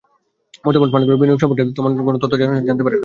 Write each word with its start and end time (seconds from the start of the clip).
বর্তমানে 0.65 0.91
ফান্ডগুলোর 0.93 1.19
বিনিয়োগ 1.21 1.39
সম্পর্কে 1.41 1.63
তেমন 1.77 1.91
কোনো 2.07 2.17
তথ্য 2.21 2.33
জনসাধারণ 2.39 2.67
জানতে 2.69 2.83
পারে 2.85 2.95
না। 2.95 2.99